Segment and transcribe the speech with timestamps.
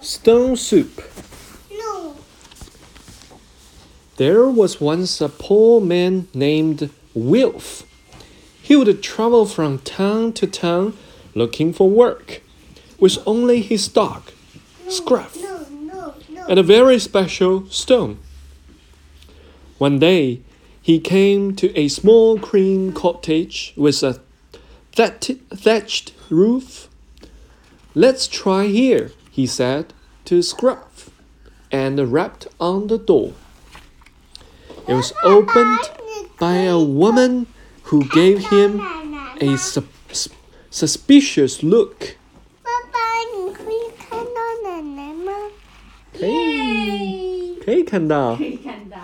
[0.00, 1.02] Stone soup.
[1.70, 2.16] No.
[4.16, 7.84] There was once a poor man named Wilf.
[8.62, 10.96] He would travel from town to town
[11.34, 12.42] looking for work,
[12.98, 14.30] with only his dog,
[14.88, 16.46] Scruff, No, no, no.
[16.48, 18.18] and a very special stone.
[19.78, 20.40] One day,
[20.82, 24.20] he came to a small green cottage with a
[24.92, 26.88] thatched roof.
[27.94, 29.93] Let's try here, he said
[30.25, 31.09] to Scruff,
[31.71, 33.33] and rapped on the door.
[34.87, 35.79] It was opened
[36.39, 37.47] by a woman
[37.83, 38.81] who gave him
[39.39, 40.29] a sus-
[40.69, 42.17] suspicious look.
[42.61, 42.99] 爸爸，
[43.35, 45.31] 你可以看到奶奶吗？
[46.11, 48.35] 可以，可以看到。
[48.35, 48.97] 可以看到，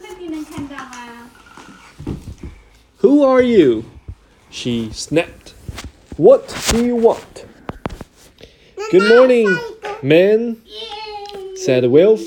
[0.00, 1.30] 那你能看到吗？
[3.00, 3.84] Who are you?
[4.50, 5.54] She snapped.
[6.16, 7.45] What do you want?
[8.89, 9.53] Good morning,
[10.01, 10.61] man,
[11.55, 12.21] said Wilf.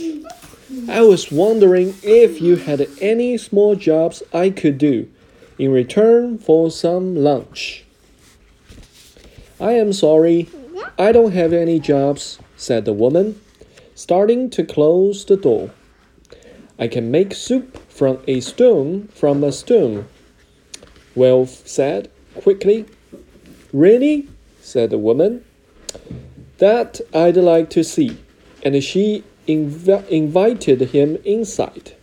[0.91, 5.08] I was wondering if you had any small jobs I could do
[5.58, 7.86] in return for some lunch.
[9.58, 10.50] I am sorry,
[10.98, 13.41] I don't have any jobs, said the woman,
[13.94, 15.70] starting to close the door.
[16.78, 20.08] I can make soup from a stone from a stone.
[21.14, 22.84] Wilf said quickly.
[23.72, 24.28] Really?
[24.61, 25.47] said the woman.
[26.59, 28.17] That I'd like to see.
[28.64, 31.94] And she inv- invited him inside.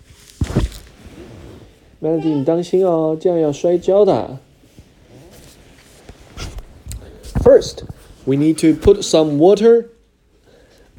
[2.01, 4.39] Melody，你当心哦，这样要摔跤的。
[7.43, 7.85] First,
[8.25, 9.87] we need to put some water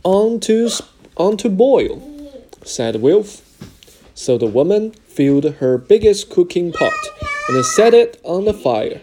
[0.03, 0.81] onto s-
[1.15, 1.99] onto boil,
[2.65, 3.39] said Wilf.
[4.15, 6.91] So the woman filled her biggest cooking pot
[7.49, 8.99] and set it on the fire.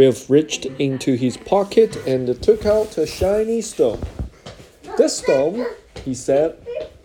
[0.00, 4.00] Wilf reached into his pocket and took out a shiny stone.
[4.96, 5.66] This stone,
[6.06, 6.56] he said,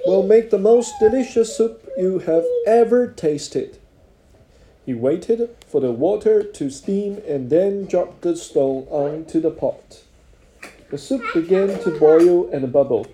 [0.06, 3.80] will make the most delicious soup you have ever tasted.
[4.86, 10.02] He waited for the water to steam and then dropped the stone onto the pot.
[10.90, 13.08] The soup began to boil and bubble.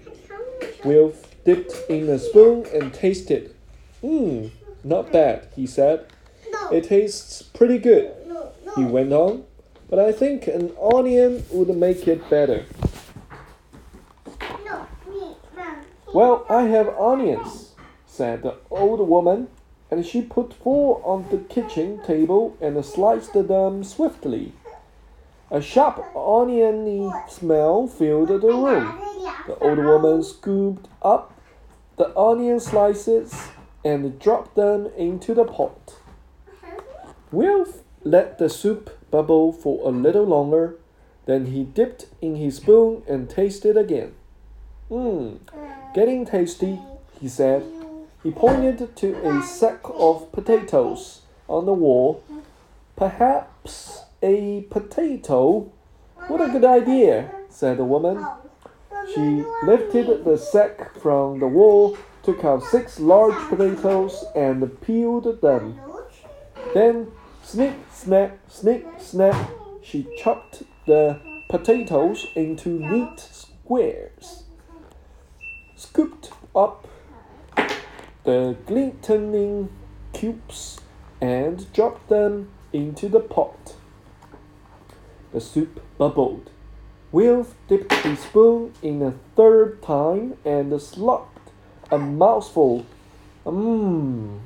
[0.85, 3.56] Wilf dipped in a spoon and tasted.
[4.03, 4.51] Mmm,
[4.83, 6.06] not bad, he said.
[6.72, 8.11] It tastes pretty good,
[8.75, 9.45] he went on,
[9.91, 12.66] but I think an onion would make it better.
[14.66, 14.88] no.
[15.06, 15.85] Me, Mom.
[16.13, 17.74] Well, I have onions,
[18.07, 19.50] said the old woman,
[19.91, 24.53] and she put four on the kitchen table and sliced them swiftly.
[25.51, 28.97] A sharp oniony smell filled the room.
[29.46, 31.34] The old woman scooped up
[31.97, 33.50] the onion slices
[33.84, 35.96] and dropped them into the pot.
[36.47, 37.13] Uh-huh.
[37.34, 40.75] Wilf let the soup bubble for a little longer,
[41.25, 44.13] then he dipped in his spoon and tasted again.
[44.89, 45.39] Mmm,
[45.94, 46.79] getting tasty,
[47.19, 47.63] he said.
[48.23, 52.23] He pointed to a sack of potatoes on the wall.
[52.95, 55.72] Perhaps a potato?
[56.28, 58.25] What a good idea, said the woman.
[59.13, 65.79] She lifted the sack from the wall, took out six large potatoes, and peeled them.
[66.73, 67.12] Then,
[67.44, 71.19] snip, snap, snip, snap, she chopped the
[71.50, 74.44] potatoes into neat squares,
[75.75, 76.88] scooped up
[78.24, 79.69] the glistening
[80.13, 80.80] cubes,
[81.19, 83.75] and dropped them into the pot.
[85.34, 86.50] The soup bubbled.
[87.12, 91.50] Wilf dipped his spoon in a third time and slopped
[91.91, 92.85] a mouthful.
[93.46, 94.40] Mmm,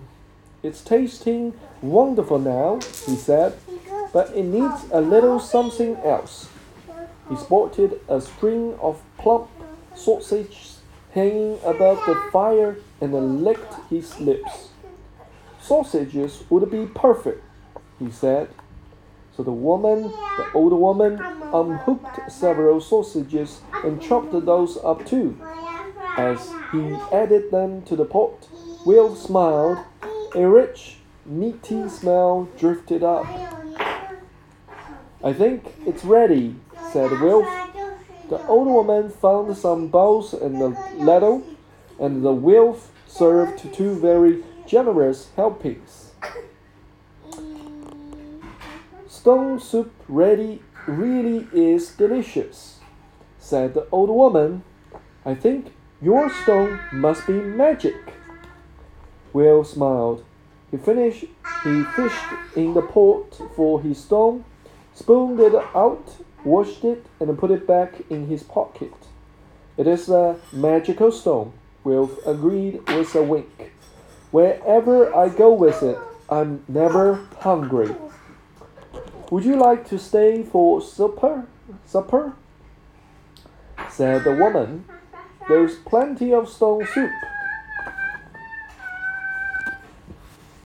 [0.65, 3.53] it's tasting wonderful now, he said,
[4.11, 6.49] but it needs a little something else.
[7.29, 9.49] He spotted a string of plump
[9.93, 10.79] sausages
[11.13, 14.69] hanging above the fire and licked his lips.
[15.61, 17.43] Sausages would be perfect,
[17.99, 18.49] he said.
[19.35, 20.03] So the woman,
[20.37, 21.21] the old woman,
[21.53, 25.39] unhooked several sausages and chopped those up too.
[26.17, 28.47] As he added them to the pot,
[28.85, 29.79] Will smiled.
[30.35, 33.25] A rich, meaty smell drifted up.
[35.23, 36.57] I think it's ready,
[36.91, 37.47] said Wilf.
[38.29, 40.67] The old woman found some bowls and a
[40.97, 41.41] ladle,
[42.01, 46.11] and the Wilf served two very generous helpings.
[49.07, 52.79] Stone soup ready really is delicious,
[53.39, 54.65] said the old woman.
[55.23, 55.71] I think
[56.01, 58.14] your stone must be magic.
[59.35, 60.23] Will smiled.
[60.71, 61.25] He finished
[61.65, 64.45] he fished in the pot for his stone,
[64.93, 66.07] spooned it out,
[66.45, 68.93] washed it, and put it back in his pocket.
[69.75, 71.51] It is a magical stone,
[71.83, 73.73] Will agreed with a wink.
[74.31, 75.99] Wherever I go with it,
[76.29, 77.93] I'm never hungry.
[79.31, 81.45] Would you like to stay for supper?
[81.85, 82.37] Supper?
[83.89, 84.85] said the woman.
[85.49, 87.11] There's plenty of stone soup.